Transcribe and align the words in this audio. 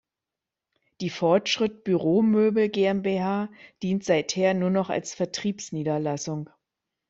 Die 0.99 1.11
Fortschritt 1.11 1.83
Büromöbel 1.83 2.69
GmbH 2.69 3.51
dient 3.83 4.03
seither 4.03 4.55
nur 4.55 4.71
noch 4.71 4.89
als 4.89 5.13
Vertriebsniederlassung. 5.13 6.49